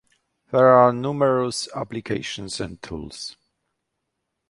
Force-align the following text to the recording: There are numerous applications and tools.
There 0.51 0.65
are 0.65 0.91
numerous 0.91 1.69
applications 1.75 2.59
and 2.59 2.81
tools. 2.81 3.37